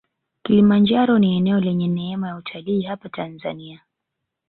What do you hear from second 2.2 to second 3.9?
ya utalii hapa tanzania